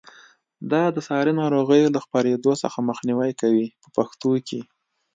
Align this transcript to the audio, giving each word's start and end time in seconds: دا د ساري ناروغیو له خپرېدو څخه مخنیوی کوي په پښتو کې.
دا 0.71 0.83
د 0.95 0.97
ساري 1.07 1.33
ناروغیو 1.41 1.93
له 1.95 1.99
خپرېدو 2.05 2.51
څخه 2.63 2.85
مخنیوی 2.89 3.31
کوي 3.41 3.67
په 3.81 3.87
پښتو 3.95 4.31
کې. 4.47 4.61